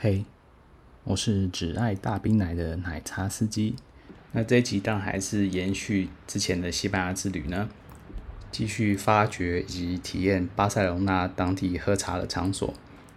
[0.00, 0.24] 嘿，
[1.02, 3.74] 我是只爱大冰奶的奶茶司机。
[4.30, 7.68] 那这一集当还是延续之前的西班牙之旅呢，
[8.52, 12.72] 继续发掘以及体验巴塞隆纳当地喝茶的场所。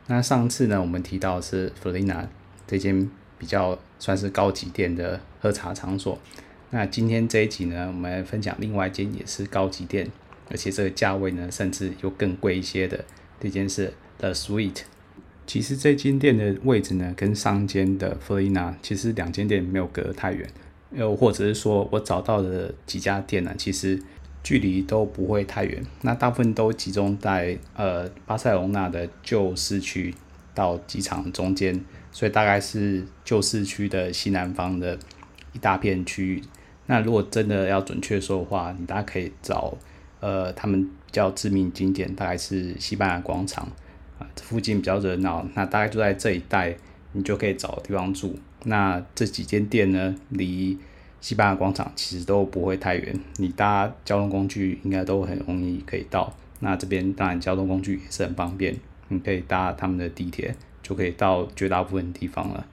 [0.07, 2.27] 那上次呢，我们提到的是弗里娜
[2.65, 3.07] 这间
[3.37, 6.17] 比较算是高级店的喝茶场所。
[6.71, 10.09] 那今天这一集呢，我们分享另外一间也是高级店，
[10.49, 13.05] 而且这个价位呢，甚至又更贵一些的
[13.39, 14.77] 这间是 The Sweet。
[15.51, 20.49] 其实这间店的位置呢，跟上间的弗里娜其实两间店没有隔太远，
[20.93, 24.01] 又或者是说我找到的几家店呢，其实
[24.41, 25.85] 距离都不会太远。
[26.03, 30.15] 那大部分都集中在呃巴塞隆纳的旧市区
[30.55, 31.83] 到机场中间，
[32.13, 34.97] 所以大概是旧市区的西南方的
[35.51, 36.41] 一大片区域。
[36.85, 39.77] 那如果真的要准确说的话，你大家可以找
[40.21, 43.67] 呃他们比较知名景点，大概是西班牙广场。
[44.41, 46.75] 附近比较热闹，那大概就在这一带，
[47.13, 48.37] 你就可以找地方住。
[48.65, 50.77] 那这几间店呢，离
[51.19, 56.35] 西班牙广场其实都不会太远，你搭交通工具应该都很容易可以到。
[56.59, 58.75] 那这边当然交通工具也是很方便，
[59.07, 60.53] 你可以搭他们的地铁，
[60.83, 62.65] 就可以到绝大部分地方了。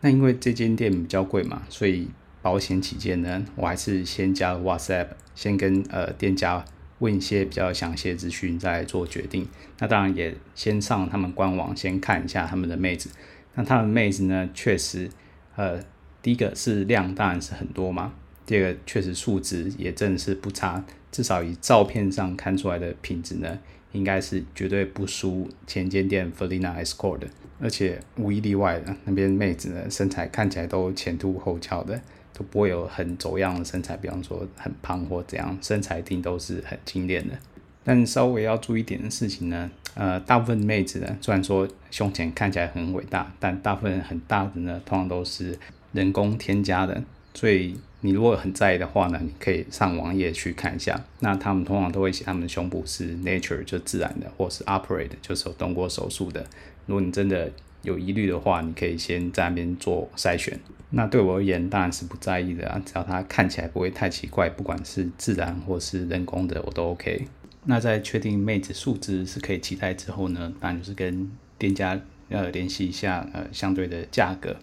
[0.00, 2.08] 那因为这间店比较贵嘛，所以
[2.40, 6.64] 保险起见呢，我还是先加了 WhatsApp，先跟呃店家。
[6.98, 9.46] 问一些比较详细的资讯再做决定。
[9.78, 13.10] 那当然也先上他们官网先看一下他们的妹子。
[13.54, 15.10] 那他们妹子呢，确实，
[15.56, 15.80] 呃，
[16.22, 18.14] 第一个是量当然是很多嘛。
[18.46, 23.58] 第二个确实素质也真是不差，至少以照片上看出来的品质呢，
[23.92, 27.28] 应该是绝对不输前间店 Felina Escort 的。
[27.60, 32.00] 而且无一例外的，那边妹子呢，身材看起来都前凸后翘的。
[32.38, 37.34] 都不会有很走样的身材，比方说很胖或怎样，身材一定都是很精炼的。
[37.82, 45.58] 但稍微要注意一点的事情呢，呃，大部分妹子呢，虽然说胸前看起来很伟大，但大部分很大的呢，通常都是
[45.92, 47.02] 人工添加的。
[47.34, 51.02] 所以你如果很在意的话呢，你可以上网页去看一下。
[51.20, 56.44] 那他们通常都会写他们的胸部是 nature 就自然的，或是 operate 就是有动过手术的。
[56.86, 57.50] 如果你真的
[57.82, 60.58] 有疑虑的话，你可以先在那边做筛选。
[60.90, 67.26] 那对我而言，当然是不在意的啊，只要它看起来不会太奇怪，不管是自然或是人工的，我都 OK。
[67.64, 72.00] 那在确定妹子素质是可以期待之后呢，当然就是跟店家
[72.30, 74.56] 呃联系一下呃相对的价格。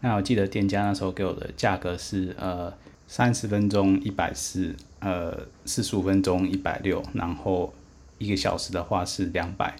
[0.00, 2.72] 那我记得店家那时候给我的价格是呃
[3.06, 7.74] 三十分钟一百四，呃四十五分钟一百六，然后
[8.16, 9.76] 一个小时的话是两百。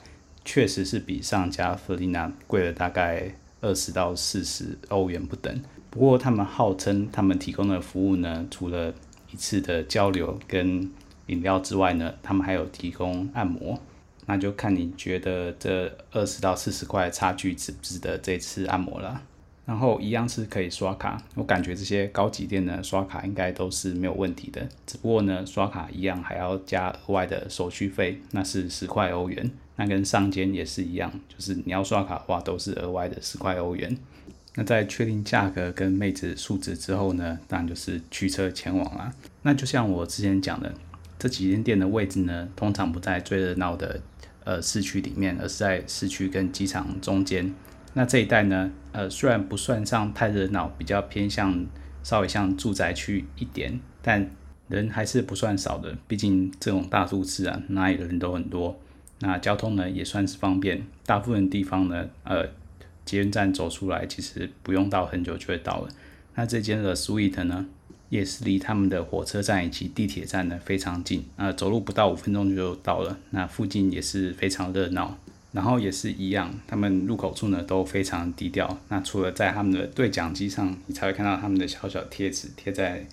[0.47, 5.61] 确实是比上家弗里娜贵了大概二十到四十欧元不等。
[5.91, 8.95] 不过他们号称他们提供的服务呢，除了
[9.33, 10.91] 一次的交流跟
[11.27, 13.79] 饮料之外呢，他们还有提供按摩。
[14.27, 19.23] 那就看你觉得这二十到四十块差距值不值得这次按摩了。
[19.67, 24.67] 然后一样是可以刷卡，我感觉这些高级店呢，刷卡应该都是没有问题的。
[24.87, 29.51] 只不过呢，刷卡一样还要加额外的手续费，那是十块欧元。
[29.75, 33.95] 那跟上间也是一样，就是你要刷卡的话，都是额外的十块欧元。
[34.55, 39.13] 那在确定价格跟妹子素质之后呢，当然就是驱车前往啦。
[39.43, 40.73] 那就像我之前讲的，
[41.19, 44.01] 这几间店的位置呢，通常不在最热闹的
[44.45, 47.53] 呃市区里面，而是在市区跟机场中间。
[47.99, 51.65] 那这一带呢，呃，虽然不算上太热闹，比较偏向
[52.03, 54.31] 稍微像住宅区一点，但
[54.69, 55.97] 人还是不算少的。
[56.07, 58.79] 毕竟这种大都市啊，哪里的人都很多。
[59.21, 62.47] 那交通呢也算是方便，大部分地方呢，呃，
[63.07, 65.89] 捷运站走出来其实不用到很久就会到了。
[66.35, 67.65] 那这间的 Suite 呢，
[68.11, 73.19] 也是离他们的火车站以及地铁站呢非常近，呃，走路不到五分钟就到了。
[73.31, 75.19] 那附近也是非常热闹，
[75.53, 78.79] 然后也是一样，他们入口处呢都非常低调。
[78.89, 83.07] 那除了在他们的对讲机上，你才会看到他们的小小贴纸贴在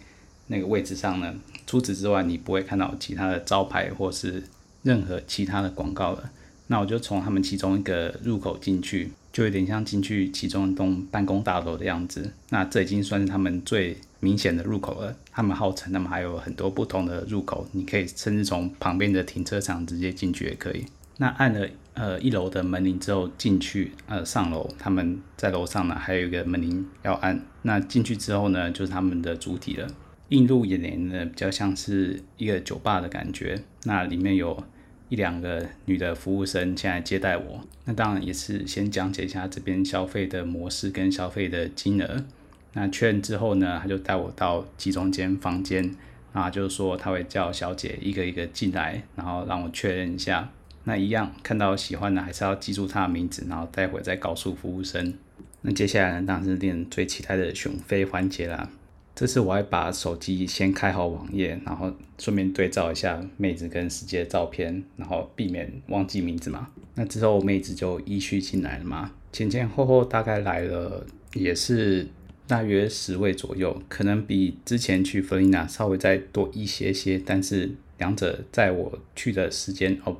[0.47, 1.33] 那个位置上呢。
[1.65, 4.43] 除此之外，你不会看到其他的招牌或是。
[4.83, 6.29] 任何其他的广告了，
[6.67, 12.33] 那我就从他们其中一个入口进去，就有点像进去其中一栋办公大楼的样子。
[12.49, 15.15] 那这已经算是他们最明显的入口了。
[15.31, 20.85] 他们号称他们还有很多不同的入口，你可以甚至从旁边的停车场直接进去也可以。
[21.23, 27.39] 那按了呃一楼的门铃之后进去，呃上楼，他们在楼上呢还有一个门铃要按。
[27.61, 29.87] 那进去之后呢，就是他们的主体了。
[30.27, 33.63] 映入眼帘呢，比较像是一个酒吧的感觉。
[33.83, 34.61] 那里面有。
[35.09, 42.23] 一两个女的服务生前来接待我，那当然也是先讲解一下这边消费的模式跟消费的金额。
[42.71, 45.93] 那确认之后呢，他就带我到集中间房间，
[46.31, 50.49] 啊，就是说他会叫小姐一个一个进来，然后让我确认一下。
[50.85, 55.13] 那一样看到喜欢的还是要记住他的名字，然后待会再告诉服务生。
[55.61, 58.69] 那接下来呢，当然是练最期待的选妃环节啦。
[59.15, 66.67] 这次我还把手机先开好网页，然后顺便对照一下妹子跟实际的照片，然后避免忘记名字嘛。
[66.95, 72.07] 那之后妹子就依序进来了嘛，前前后后大概来了也是
[72.47, 80.17] 大约十位左右，可能比之前去弗利纳稍微再多一些些，但是两者在我去的时间哦，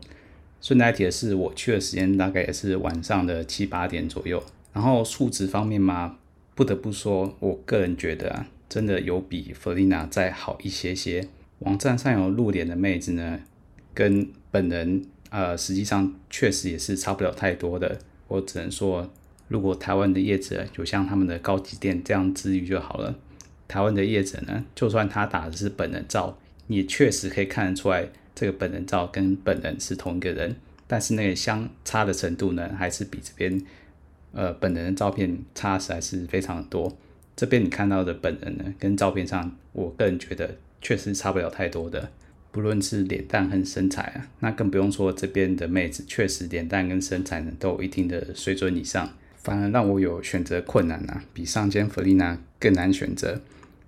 [0.64, 4.42] 顺带提的是我去的时间大概也是晚上的七八点左右。
[4.72, 6.18] 然后数值方面嘛，
[6.56, 8.48] 不得不说，我个人觉得啊。
[8.70, 11.28] 真的有比弗丽娜再好一些些。
[11.60, 13.42] 网站上有露脸的妹子呢，
[13.94, 18.00] 跟本人呃，实际上确实也是差不了太多的。
[18.30, 19.12] 我只能说，
[19.48, 23.14] 如果台湾的业者有像他们的高级店这样自律就好了。
[23.68, 30.56] 台湾的业者呢，就算他打的是本人照，也确实可以看得出来，这个本人照跟本人是同一个人，
[30.88, 33.62] 但是那个相差的程度呢，还是比这边
[34.32, 36.98] 呃本人的照片差实在是非常的多。
[37.36, 42.12] 这边你看到的本人呢，跟照片上，我个人觉得确实差不了太多的，
[42.52, 53.42] 不论是脸蛋和身材啊，那更不用说这边的妹子，确实脸蛋跟身材呢都有一定的水准以上，反而让我有选择困难啊，比上间弗利娜更难选择。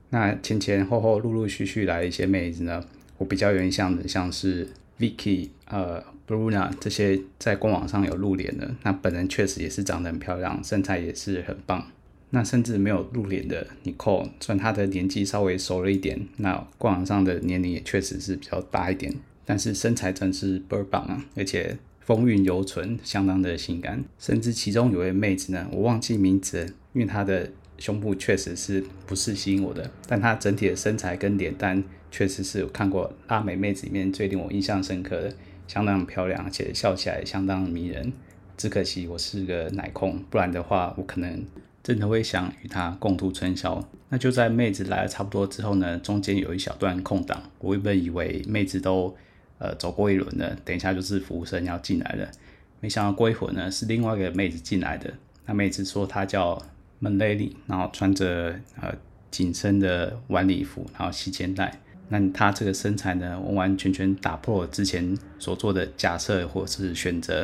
[0.09, 2.83] 那前前后后陆陆续续来一些妹子呢，
[3.17, 4.67] 我比较有印象的像是
[4.99, 11.87] Vicky、呃 Bruna 这些在官网上有露脸的，那本人确实也是长得很漂亮，身材也是很棒。
[12.31, 19.13] 那甚至没有露脸的 Nicole，虽然她的年纪稍微熟了一点，那官网上的年龄也确实是比较大一点，
[19.45, 24.03] 但是身材真是倍儿棒啊，而且风韵犹存，相当的性感。
[24.17, 31.83] 甚至其中有位妹子呢，我忘记名字，因为她的胸部确实是不是吸引我的，但她整体的身材跟脸蛋
[32.15, 35.35] 确实是有看过拉美妹子里面最令我印象深刻的，
[35.67, 38.13] 相当漂亮，而且笑起来相当迷人。
[38.55, 41.45] 只可惜我是个奶控，不然的话我可能。
[41.83, 43.87] 真的会想与她共度春宵。
[44.09, 49.15] 那就在妹子来了差不多之后呢，中间有一小段空档，我原本以为妹子都
[49.59, 52.31] 呃走过一轮了，等一下就是服务生要进来了。
[52.79, 55.13] 没想到过一会呢，是另外一个妹子进来的。
[55.45, 56.59] 那妹子说她叫
[57.01, 58.91] Milady，然后穿着呃
[59.29, 61.81] 紧身的晚礼服，然后系肩带。
[62.09, 67.41] 那她这个身材呢，完完全全打破了之前所做的假设或是选择，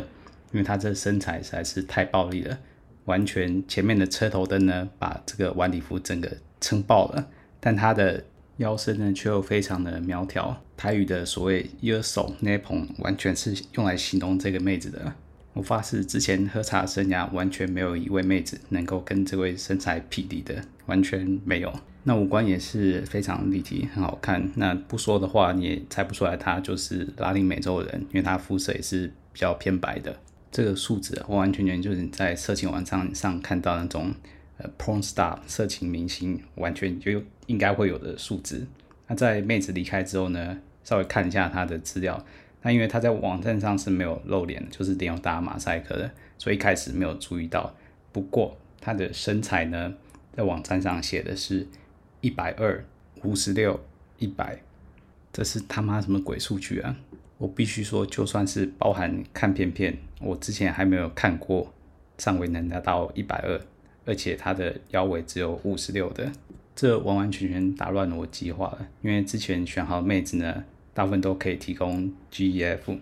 [0.51, 2.57] 因为她这身材实在是太暴力了。
[3.05, 7.27] 完全前面的车头灯呢，把这个晚礼服整个撑爆了，
[7.59, 8.23] 但她的
[8.57, 10.61] 腰身呢却又非常的苗条。
[10.77, 15.13] 台语的所谓“腰手那捧”完全是用来形容这个妹子的。
[15.53, 21.73] 我发誓，之前喝茶生涯完全没有一位妹子能够跟这位身材匹敌的，完全没有。
[22.03, 24.49] 那五官也是非常立体，很好看。
[24.55, 30.15] 那不说的话，你也猜不出来她就是拉丁美洲人，因为她肤色也是比较偏白的。
[30.51, 34.13] 这个数字完完全全就是在色情网站上看到那种
[34.57, 38.65] 呃 porn star 色情明星完全就应该会有的数字。
[39.07, 42.25] 那在妹子离开之后呢，稍微看一下她的资料。
[42.61, 47.75] 那因为他在网站上是没有露脸，就是脸有打马赛克的，所以一开始没有注意到。
[48.11, 49.93] 不过他的身材呢，
[50.33, 51.67] 在网站上写的是
[52.19, 52.83] 一百二、
[53.23, 53.79] 五十六、
[54.17, 54.61] 一百，
[55.33, 56.95] 这是他妈什么鬼数据啊？
[57.37, 61.73] 我必须说，就算是包含看片片，我之前还没有看过
[62.19, 63.59] 上围能达到一百二，
[64.05, 66.31] 而且他的腰围只有五十六的，
[66.75, 68.87] 这完完全全打乱了我计划了。
[69.01, 72.97] 因为之前选好妹子呢，大部分都可以提供 GEF，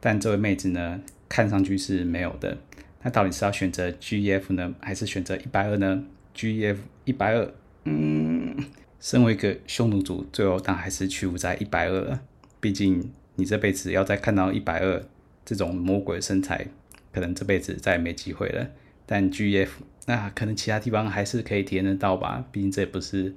[0.00, 2.58] 但这位妹子呢，看上去是没有的。
[3.02, 6.04] 那到底是要选择 GEF 呢，还是选择一百二呢
[6.34, 7.52] ？GEF 一百二，
[7.84, 8.56] 嗯，
[9.00, 12.20] 身为一个匈奴族，最后但还是屈服在一百二了，
[12.60, 13.10] 毕竟。
[13.40, 15.00] 你这辈子要再看到一百二
[15.44, 16.66] 这种魔鬼身材，
[17.12, 18.66] 可能这辈子再也没机会了。
[19.06, 19.68] 但 GEF，
[20.06, 23.32] 那可能其他地方还是可以体验得到吧，毕竟这也不是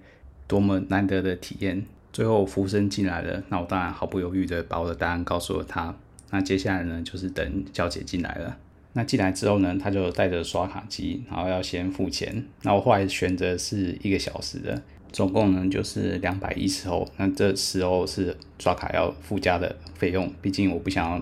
[0.48, 1.86] 多么难得的体验。
[2.14, 5.96] 最后服务生进来了，那我当然毫不犹豫的把我的答案告诉了他。
[6.32, 8.58] 那接下来呢，就是等小姐进来了。
[8.94, 12.46] 那进来之后呢，他就带着刷卡机，然后要先付钱。
[12.64, 14.82] 那我后来选择是一个小时的。
[15.14, 21.22] 总共呢就是两百一十欧，那这十欧是刷卡要附加的费用，毕竟我不想要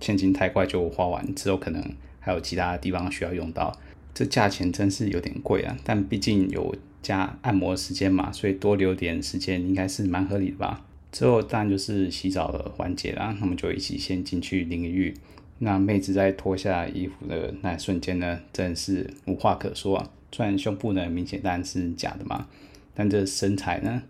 [0.00, 1.82] 现金太快就花完，之后可能
[2.20, 3.74] 还有其他地方需要用到，
[4.12, 5.74] 这价钱真是有点贵啊。
[5.82, 10.84] 但毕竟有加按摩时间嘛，所以多留点时间应该是蛮合理的吧。
[11.10, 15.12] 之后当然就是洗澡的环节啦，那么就一起先进去淋个浴。
[15.58, 20.10] 那妹子在脱下衣服的那瞬间呢，真是无话可说啊。
[20.30, 22.46] 虽然胸部呢明显当然是假的嘛。
[22.94, 24.02] 但这身材呢，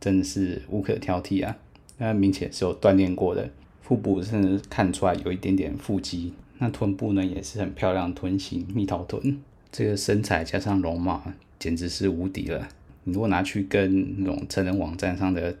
[0.00, 1.56] 真的是无可挑剔啊！
[1.96, 3.50] 那明显是有锻炼过的，
[3.82, 6.32] 腹部甚至看出来有一点点腹肌。
[6.58, 9.40] 那臀部呢，也是很漂亮，臀型蜜桃臀。
[9.72, 11.20] 这个身材加上容貌，
[11.58, 12.68] 简直是无敌了。
[13.04, 15.56] 你如果拿去跟那种成人网站上的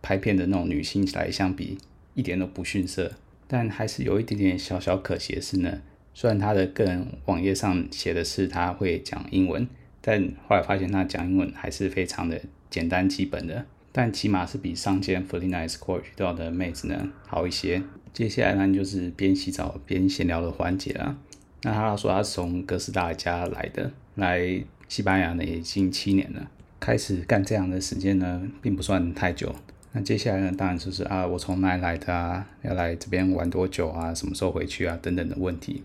[0.00, 1.78] 拍片的那种女性来相比，
[2.14, 3.12] 一点都不逊色。
[3.48, 5.80] 但还是有一点点小小可惜的是呢，
[6.14, 9.68] 虽然他的个人网页上写的是他会讲英文，
[10.00, 12.40] 但后来发现他讲英文还是非常的
[12.70, 13.66] 简单基本的。
[13.94, 17.82] 但起码是比上间 Felina Escort 遇到的妹子呢好一些。
[18.14, 21.18] 接下来呢就是边洗澡边闲聊的环节了。
[21.62, 26.50] 那他说他是从哥斯达黎加来的，来西班牙呢已经七年了。
[26.78, 29.54] 开始干这样的时间呢并不算太久。
[29.92, 35.82] 那接下来呢当然就是啊我从哪里来的啊，要来这边玩多久啊，什么时候回去啊等等的问题。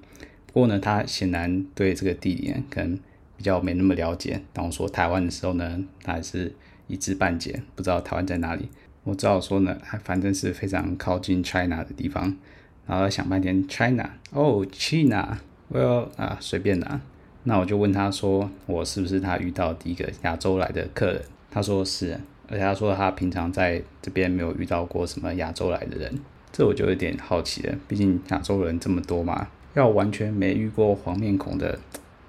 [0.47, 2.99] 不过呢他显然对这个地点可能
[3.37, 4.41] 比较没那么了解。
[4.51, 6.53] 当我说台湾的时候呢，他还是。
[6.89, 8.69] 一知半解，不知道台湾在哪里。
[9.03, 12.33] 我只好说呢，反正是非常靠近 China 的地方。
[12.85, 17.01] 然后想半天，China，哦，China，Well 啊，随便啦。
[17.47, 21.21] 那我就问他说，我是不是他遇到第一个亚洲来的客人？
[21.49, 26.13] 他说是，而且他说他平常在这边没有遇到过什么亚洲来的人。
[26.51, 31.79] 这我就有点好奇了，毕竟亚洲人这么多嘛，要完全没遇过黄面孔的，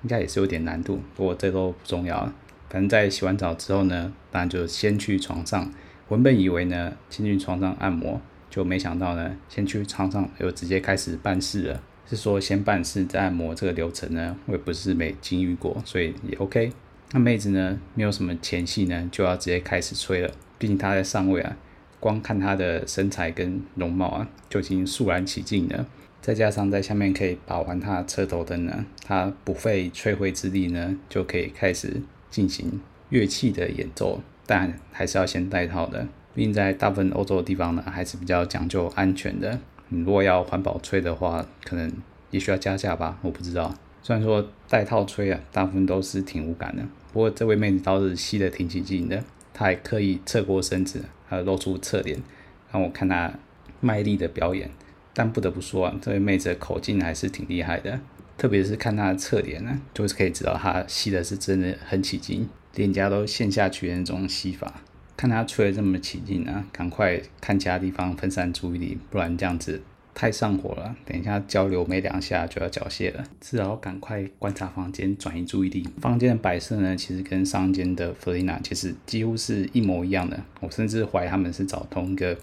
[0.03, 1.01] 应该也是有点难度。
[1.17, 2.33] 不过这都不重要。
[2.71, 5.69] 反正在洗完澡之后呢，当然就先去床上。
[6.11, 11.83] 原本以为呢，先去床上按摩，就没想到呢，先去床上又直接开始办事了。
[12.09, 16.73] 是说先办事再按摩这个流程呢，我也不是没经历过，所以也 OK。
[17.13, 20.31] 那妹子呢，没有什么前戏呢，就要直接开始吹了。
[20.59, 21.57] 毕竟她在上位啊，
[22.01, 25.87] 光看她的身材跟容貌啊，就已经肃然起敬了。
[26.21, 32.03] 再加上在下面可以把玩她的车头灯呢，她不费吹灰之力呢，就可以开始。
[32.31, 36.07] 进行乐器的演奏，但还是要先戴套的。
[36.35, 39.59] 毕竟在大部分欧洲的地方呢，还是比较讲究安全的。
[39.91, 41.91] 你如果要环保吹的话，可能
[42.31, 43.75] 也需要加价吧，我不知道。
[44.03, 46.83] 虽然说带套吹啊，大部分都是挺无感的。
[47.13, 52.23] 不过这位妹子倒是吸得挺起劲的，她还刻意侧过身子，还露出侧脸，
[52.71, 53.33] 让我看她
[53.81, 54.71] 卖力的表演。
[55.15, 57.99] 但不得不说啊，这位妹子的口径还是挺厉害的。
[58.37, 64.83] 特别是看她的侧脸呢，就是可以知道她吸的是真的很起劲，脸颊都陷下去的那种吸法。
[65.19, 69.83] 看他吹的这么起劲啊，赶快看其他地方分散注意力，不然这样子
[70.15, 70.95] 太上火了。
[71.05, 75.85] 等一下交流没两下就要缴械了，只好赶快观察房间，转移注意力。
[76.01, 80.41] 房间的摆设呢，其实跟上间的弗里娜其实几乎是一模一样的。
[80.61, 82.39] 我甚至怀疑他们是找同一个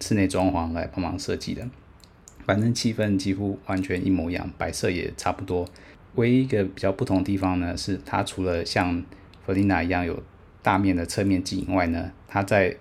[0.00, 1.64] 室内装潢来帮忙设计的。
[2.44, 5.64] 反正气氛几乎完全一模一样，摆设也差不多。
[6.16, 9.04] 唯一一个比较不同的地方呢，是它除了像
[9.46, 10.20] 弗丽娜一样有
[10.68, 12.76] 大面的侧面镜以外呢，它在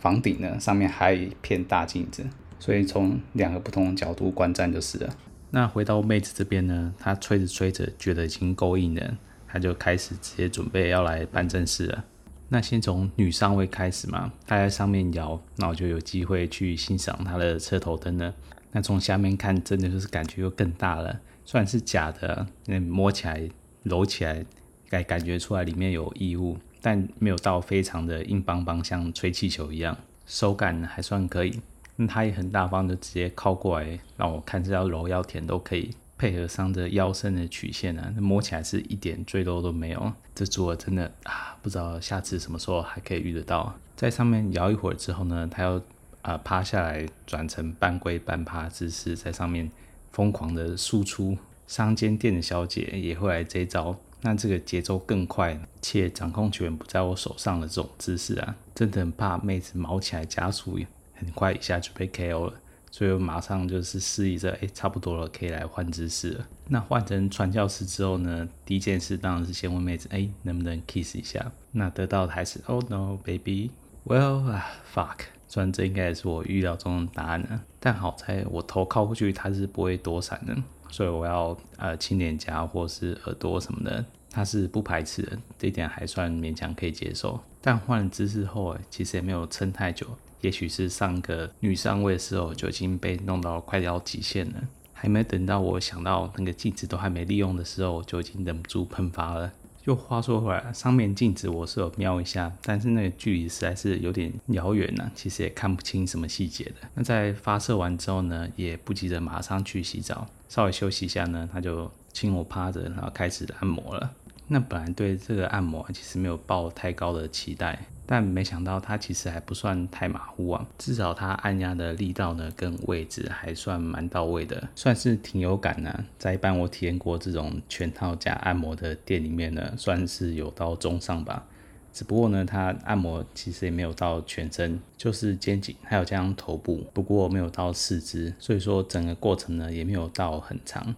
[0.00, 2.26] 房顶呢上面还有一片大镜子，
[2.58, 5.08] 所以从两个不同的角度观战就是了。
[5.52, 9.16] 那回到妹子这边呢，她吹着吹着觉得已经够硬了，
[9.46, 12.04] 她就开始直接准备要来办正事了。
[12.48, 18.34] 那先从女上位开始嘛，她在上面摇，那我就有机会去欣赏她的车头灯了。
[18.72, 21.20] 那从下面看，真的就是感觉又更大了。
[21.44, 23.48] 虽然是假的，那摸起来、
[23.84, 24.44] 揉起来，
[24.88, 31.60] 感感觉出来里面有异物，但没有到非常的硬邦邦，像吹气球一样，手感还算可以。
[31.96, 40.12] 那它也很大方的直接靠过来，让我看是要揉要舔都可以，配合上这腰身的曲线啊，那摸起来是一点赘肉都没有。
[40.34, 43.74] 这组合真的啊，不知道下次什么时候还可以遇得到。
[43.96, 45.80] 在上面摇一会儿之后呢，它要。
[46.20, 49.70] 啊、趴下来转成半跪半趴姿势，在上面
[50.10, 51.38] 疯狂的输出。
[51.66, 60.78] 商间店的小姐也会来这一招，那这个节奏更快，且掌控权不在我手上的这种姿势啊，真的很怕妹子毛起来加速，
[61.14, 62.54] 很快一下就被 KO 了。
[62.90, 66.46] 所以我马上就是示意着，哎、差不多了，可以来换姿势了。
[66.68, 71.52] 那换成传教士之后呢，第一件事当然是先问妹子，哎、能不能 kiss 一下？
[71.72, 73.70] 那得到的还是，Oh no, baby.
[74.06, 74.60] Well,
[74.92, 75.18] fuck.
[75.46, 80.56] 虽然这应该也是我预料中的答案呢，但好在我头靠过去，它是不会躲闪的，
[80.90, 87.38] 所以我要呃亲脸颊或是耳朵什么的，它是不排斥的，这一点还算勉强可以接受。
[87.60, 90.06] 但换了姿势后，其实也没有撑太久，
[90.40, 94.54] 也许是上个女上位的时候就已经被弄到快要极限了，
[94.92, 99.52] 还没等到我想到那个镜子都还没利用的时候，就已经忍不住喷发了。
[99.88, 106.86] 又话说回来，上面镜子我是有瞄一下，但是那个距离实在是有点遥远了，其实也看不清什么细节的。
[106.92, 114.12] 那在发射完之后呢，也不急着马上去洗澡，稍微休息一下呢，他就亲我趴着，然后开始按摩了。
[114.48, 131.44] 那本来对这个按摩其实没有抱太高的期待，但没想到它其实还不算太马虎啊，至少它按压的力道呢跟位置还算蛮到位的，算是挺有感呢、在一般我体验过这种全套加按摩的店里面呢，算是有到中上吧。
[131.92, 140.94] 只不过呢，它按摩其实也没有到全身，就是肩颈，还有加上头部，不过没有到四肢，所以说整个过程呢也没有到很长。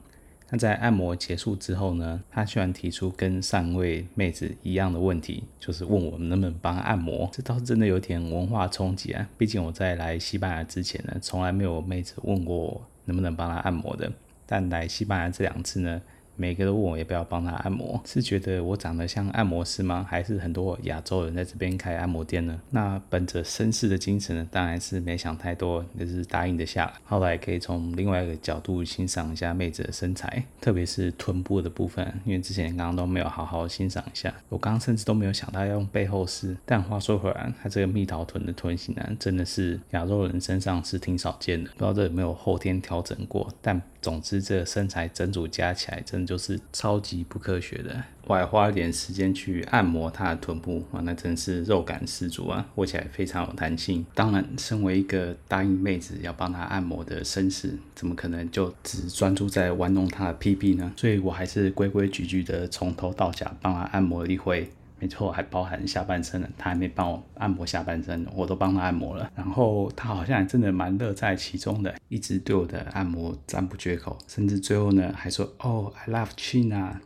[0.50, 7.30] 那在按摩结束之后呢，他居然提出跟上一位妹子一样的问题，就是问我们能不能帮她按摩。
[7.33, 9.28] 这倒是真的有点文化冲击啊！
[9.38, 14.11] 毕竟我在来西班牙之前呢，从来没有妹子问过我能不能帮她按摩的。
[14.45, 16.02] 但来西班牙这两次呢，
[16.40, 20.06] 每个都问我要不要帮他按摩，是觉得我长得像按摩师吗？
[20.09, 22.59] 还是很多亚洲人在这边开按摩店呢？
[22.70, 26.94] 那本着绅士的精神呢，当然是没想太多，就是答应的下来。
[27.04, 34.32] 后来可以从另外一个角度欣赏一下妹子的身材，特别是臀部的部分，因为之前刚刚都没有好好欣赏一下。
[34.49, 36.56] 我刚刚甚至都没有想到要用背后试。
[36.64, 43.78] 但话说回来，他这个蜜桃臀的臀型呢，真的是亚洲人身上是挺少见的，不知道这有没有后天调整过，但。
[44.02, 48.00] 总之，这个身材整组加起来，真的就是超级不科学的。
[48.28, 54.06] 我还花了点时间去按摩她的臀部，哇，那真是肉感十足啊，握起来非常有弹性。
[54.14, 60.92] 当然，身为一个答应妹子要帮她按摩的绅士，怎么可能就只专注在玩弄她的屁屁呢？
[60.96, 64.70] 所以我还是规规矩矩的从头到脚帮她按摩了一回。
[65.00, 66.49] 没错，还包含下半身呢。
[66.59, 69.30] 他还没帮我按摩下半身，我都帮他按摩了。
[69.35, 77.00] 然后他好像真的蛮乐在其中的，一直对我的按摩赞不绝口，甚至最后呢还说：“哦，I love China。”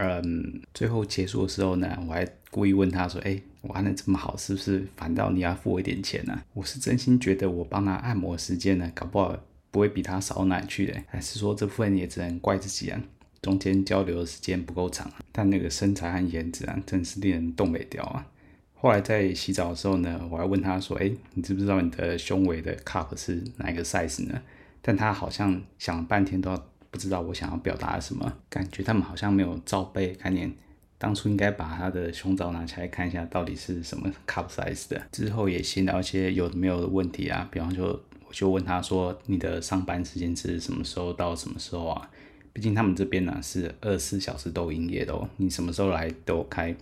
[0.00, 9.36] 嗯，最后结束的时候呢，我还故意问他说：“哎，我按的这么好，是不是反倒你要付我一点钱呢、啊？”我是真心觉得我帮他按摩时间呢，搞不好
[9.70, 13.00] 不会比他少哪去的，还是说这部分也只能怪自己啊？
[13.40, 18.26] 中间交流的时间不够长，但那个身材和颜值啊，真是令人动没掉啊！
[18.74, 24.40] 后来在洗澡的时候呢，我还问他说：“哎，你知不知道你的胸围的 cup 是哪一个 size 呢？”
[24.80, 26.56] 但他好像想了半天都
[26.90, 30.52] 不知道我想要表达什么，感觉他们好像没有罩杯概念。
[30.96, 35.00] 当初应该把他的胸罩拿起来看一下，到底是什么 cup size 的。
[35.12, 42.10] 之后也闲聊一些有没有的问题啊，比方说，我就问他说：“你的上班时间是什么时候到什么时候啊？”
[42.58, 46.74] 毕竟他们这边呢是二十四小时都营业的哦，你什么时候来都开。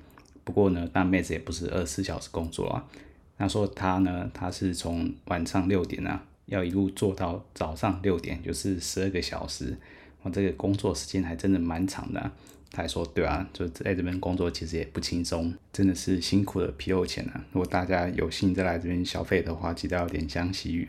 [0.42, 2.82] 不过呢，大妹子也不是二十四小时工作啊。
[3.36, 9.76] 她说她呢，她是从晚上六点啊，要一路做到早上六点，就是十二个小时。
[10.22, 12.32] 我这个工作时间还真的蛮长的啊。
[12.70, 17.44] 她还说，对啊，就在这边工作其实也不轻松，真的是辛苦的皮肉钱啊。
[17.52, 20.88] 如果大家有幸再来这边消费的话，记得要点香惜玉。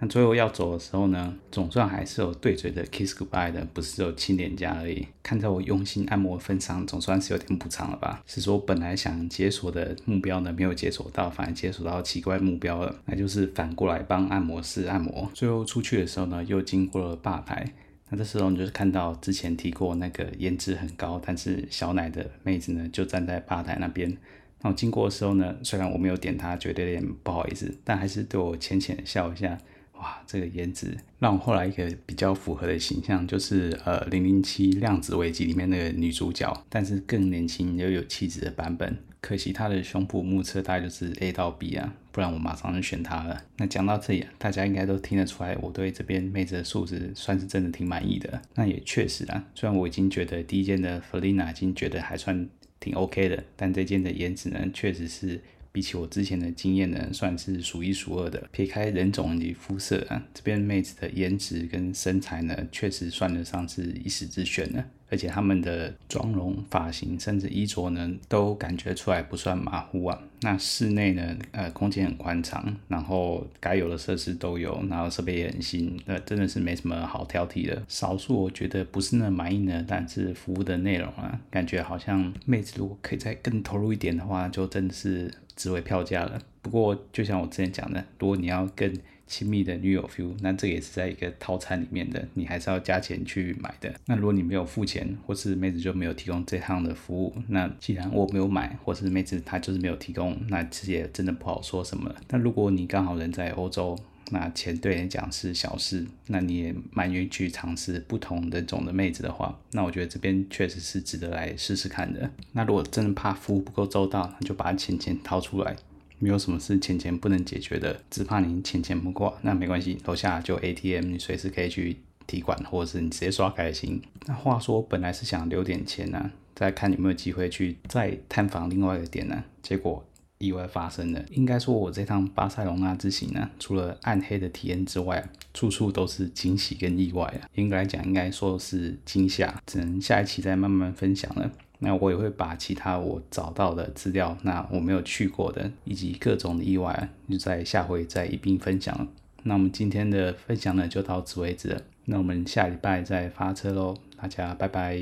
[0.00, 5.04] 那最后要走的时候呢，总算还是有对嘴的 kiss goodbye 的，不是只有亲脸颊而已。
[5.24, 8.22] 看在我用心按摩的份上，总算是有点补偿了吧？
[8.24, 15.28] 是说本来想解锁的目标呢，没有解锁到，反而解锁到奇怪目标了，那就是反过来帮按摩师按摩。
[15.34, 17.74] 最后出去的时候呢，又经过了吧台，
[18.10, 24.16] 那这时候你就是看到之前提过那个颜值很高但是小奶的妹子呢，就站在吧台那边。
[24.60, 29.58] 那我经过的时候呢，虽然我没有点她，觉得有点不好意思，但还是对我浅浅笑一下。
[29.98, 38.96] 哇，这个颜值让我后来一个比较符合的形象就是呃《零零七量子危机》里面那个女主角，但是更年轻又有气质的版本。
[39.20, 43.42] 可惜她的胸部目测大概就是 A 到 B 啊，不然我马上就选她了。
[43.56, 48.40] 那讲到这里，大家应该都听得出来，我对这边妹子的素质算是真的挺满意的。
[48.54, 55.40] 那也确实啊，虽然我已经觉得第一件的 Felina 已经觉得还算挺 OK 的，但这件的颜值呢，确实是。
[55.72, 58.48] 比起我之前的经验呢，算是数一数二的。
[58.50, 64.84] 撇开人种及肤色啊，这边妹子的颜值跟身材呢，确实算得上是一时之选呢。
[65.10, 70.20] 而且他们的妆容、发型，甚至衣着呢，都感觉出来不算马虎啊。
[70.40, 77.82] 那室内呢，呃，空间很宽敞，然后该有的设施都有，然后设备也很新，那真的是没什么好挑剔的。
[77.88, 86.40] 少数我觉得不是那么满意呢，但是服务的内容啊，感觉好像妹子如果可以再更投入一点的话，就真的是值回票价了。
[86.62, 88.92] 不过就像我之前讲的，如果你要更
[89.28, 93.94] 亲密的女友 feel，那这也是在一个套餐里面的，你还是要加钱去买的。
[94.06, 102.12] 那如果你没有付钱，或是妹子就没有提供这趟的服务，那既然我没有买，或是妹子她就是没有提供，那其实也真的不好说什么。
[102.30, 103.96] 那如果你刚好人在欧洲，
[104.30, 112.30] 那钱对你讲是小事，那你也蛮愿意去尝试不同人种的妹子的话，那我觉得这边确实是值得来试试看的。
[112.52, 115.74] 那如果真的怕服务不够周到，那就把钱钱掏出来。
[116.18, 124.02] 没有什么是钱钱不能解决的，只怕你钱钱不够，那没关系，楼下就 ATM，你随时可以去提款，或者是你直接刷开行。
[124.26, 130.04] 那话说，本来是想留点钱呢、再看有没有机会去再探访另外一个点呢、啊，结果
[130.38, 131.24] 意外发生了。
[131.30, 137.48] 应该说，我这趟巴塞隆纳之行呢，除了暗黑的体验之外，处处都是惊喜跟意外啊。
[137.54, 141.50] 应该来讲，应该说是惊吓，只能下一期再慢慢分享了。
[141.80, 149.06] 那我也会把其他我找到的资料，那我没有去过的，以及各种的意外，就在下回再一并分享。
[149.44, 151.80] 那我们今天的分享呢，就到此为止了。
[152.06, 154.98] 那我们下礼拜再发车喽，大家拜拜。